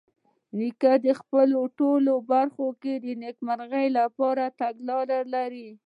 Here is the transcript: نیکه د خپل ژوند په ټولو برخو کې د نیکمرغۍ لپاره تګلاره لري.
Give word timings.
نیکه 0.57 0.93
د 1.05 1.07
خپل 1.19 1.45
ژوند 1.53 1.57
په 1.71 1.73
ټولو 1.79 2.13
برخو 2.31 2.67
کې 2.81 2.93
د 3.05 3.07
نیکمرغۍ 3.23 3.87
لپاره 3.99 4.43
تګلاره 4.59 5.19
لري. 5.33 5.69